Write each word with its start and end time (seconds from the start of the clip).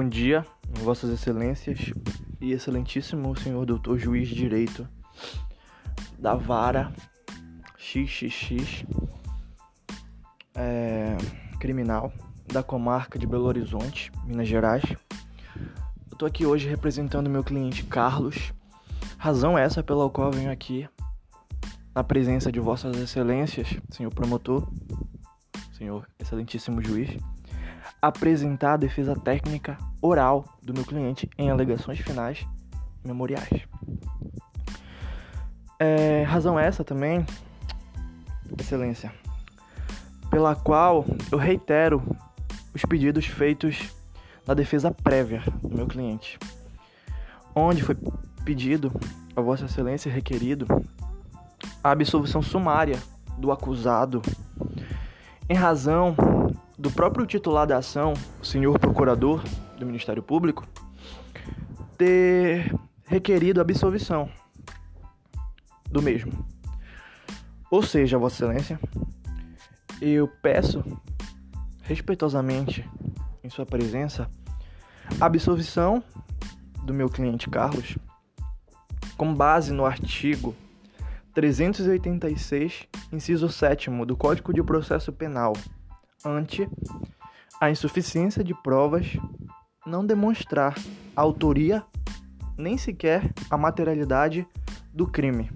Bom 0.00 0.08
dia, 0.08 0.46
Vossas 0.84 1.10
Excelências 1.10 1.92
e 2.40 2.52
Excelentíssimo 2.52 3.36
Senhor 3.36 3.66
Doutor 3.66 3.98
Juiz 3.98 4.28
de 4.28 4.36
Direito 4.36 4.88
da 6.16 6.36
Vara 6.36 6.92
XXX 7.76 8.84
é, 10.54 11.16
Criminal 11.58 12.12
da 12.46 12.62
Comarca 12.62 13.18
de 13.18 13.26
Belo 13.26 13.46
Horizonte, 13.46 14.12
Minas 14.24 14.46
Gerais. 14.46 14.84
Eu 16.08 16.16
tô 16.16 16.26
aqui 16.26 16.46
hoje 16.46 16.68
representando 16.68 17.28
meu 17.28 17.42
cliente 17.42 17.82
Carlos. 17.82 18.52
Razão 19.18 19.58
essa 19.58 19.82
pela 19.82 20.08
qual 20.08 20.30
venho 20.30 20.52
aqui 20.52 20.88
na 21.92 22.04
presença 22.04 22.52
de 22.52 22.60
Vossas 22.60 22.96
Excelências, 22.96 23.76
senhor 23.90 24.14
promotor, 24.14 24.70
senhor 25.72 26.06
excelentíssimo 26.20 26.80
juiz 26.80 27.18
apresentar 28.00 28.74
a 28.74 28.76
defesa 28.76 29.14
técnica 29.14 29.76
oral 30.00 30.44
do 30.62 30.72
meu 30.72 30.84
cliente 30.84 31.28
em 31.38 31.50
alegações 31.50 31.98
finais 31.98 32.46
memoriais. 33.04 33.66
É, 35.78 36.22
razão 36.24 36.58
essa 36.58 36.82
também, 36.82 37.24
Excelência, 38.58 39.12
pela 40.30 40.54
qual 40.54 41.04
eu 41.30 41.38
reitero 41.38 42.02
os 42.74 42.82
pedidos 42.84 43.26
feitos 43.26 43.94
na 44.46 44.54
defesa 44.54 44.90
prévia 44.90 45.42
do 45.62 45.76
meu 45.76 45.86
cliente, 45.86 46.38
onde 47.54 47.82
foi 47.82 47.96
pedido 48.44 48.92
a 49.36 49.40
Vossa 49.40 49.66
Excelência 49.66 50.10
requerido 50.10 50.66
a 51.82 51.90
absolvição 51.90 52.42
sumária 52.42 52.98
do 53.36 53.52
acusado 53.52 54.22
em 55.48 55.54
razão 55.54 56.16
do 56.78 56.90
próprio 56.92 57.26
titular 57.26 57.66
da 57.66 57.78
ação, 57.78 58.14
o 58.40 58.44
senhor 58.44 58.78
procurador 58.78 59.42
do 59.76 59.84
Ministério 59.84 60.22
Público, 60.22 60.64
ter 61.96 62.72
requerido 63.04 63.60
absolvição 63.60 64.30
do 65.90 66.00
mesmo. 66.00 66.46
Ou 67.70 67.82
seja, 67.82 68.16
Vossa 68.16 68.44
Excelência, 68.44 68.80
eu 70.00 70.28
peço 70.40 70.84
respeitosamente 71.82 72.88
em 73.42 73.50
sua 73.50 73.66
presença 73.66 74.30
a 75.20 75.26
absolvição 75.26 76.02
do 76.84 76.94
meu 76.94 77.08
cliente 77.08 77.50
Carlos 77.50 77.98
com 79.16 79.34
base 79.34 79.72
no 79.72 79.84
artigo 79.84 80.54
386, 81.34 82.86
inciso 83.12 83.48
7 83.48 83.90
do 84.06 84.16
Código 84.16 84.52
de 84.52 84.62
Processo 84.62 85.12
Penal 85.12 85.54
ante 86.24 86.68
a 87.60 87.70
insuficiência 87.70 88.42
de 88.42 88.54
provas 88.62 89.06
não 89.86 90.04
demonstrar 90.04 90.74
a 91.16 91.20
autoria 91.20 91.84
nem 92.56 92.76
sequer 92.76 93.32
a 93.50 93.56
materialidade 93.56 94.46
do 94.92 95.06
crime 95.06 95.50